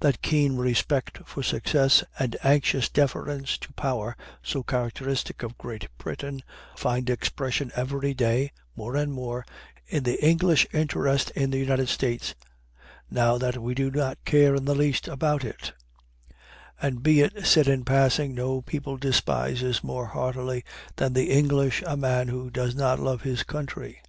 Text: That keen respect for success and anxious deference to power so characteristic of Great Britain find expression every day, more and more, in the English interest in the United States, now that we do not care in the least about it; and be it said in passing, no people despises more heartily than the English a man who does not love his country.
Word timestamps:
That 0.00 0.20
keen 0.20 0.56
respect 0.56 1.20
for 1.24 1.42
success 1.42 2.04
and 2.18 2.36
anxious 2.42 2.90
deference 2.90 3.56
to 3.56 3.72
power 3.72 4.14
so 4.42 4.62
characteristic 4.62 5.42
of 5.42 5.56
Great 5.56 5.88
Britain 5.96 6.42
find 6.76 7.08
expression 7.08 7.72
every 7.74 8.12
day, 8.12 8.52
more 8.76 8.94
and 8.94 9.10
more, 9.10 9.46
in 9.86 10.02
the 10.02 10.22
English 10.22 10.66
interest 10.74 11.30
in 11.30 11.48
the 11.50 11.56
United 11.58 11.88
States, 11.88 12.34
now 13.10 13.38
that 13.38 13.56
we 13.56 13.74
do 13.74 13.90
not 13.90 14.22
care 14.26 14.54
in 14.54 14.66
the 14.66 14.74
least 14.74 15.08
about 15.08 15.44
it; 15.46 15.72
and 16.78 17.02
be 17.02 17.22
it 17.22 17.46
said 17.46 17.66
in 17.66 17.86
passing, 17.86 18.34
no 18.34 18.60
people 18.60 18.98
despises 18.98 19.82
more 19.82 20.08
heartily 20.08 20.62
than 20.96 21.14
the 21.14 21.30
English 21.30 21.82
a 21.86 21.96
man 21.96 22.28
who 22.28 22.50
does 22.50 22.74
not 22.74 23.00
love 23.00 23.22
his 23.22 23.42
country. 23.44 24.02